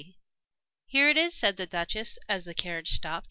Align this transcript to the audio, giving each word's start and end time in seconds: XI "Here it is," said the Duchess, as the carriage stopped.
XI 0.01 0.17
"Here 0.87 1.09
it 1.09 1.15
is," 1.17 1.35
said 1.35 1.57
the 1.57 1.67
Duchess, 1.67 2.17
as 2.27 2.45
the 2.45 2.55
carriage 2.55 2.89
stopped. 2.89 3.19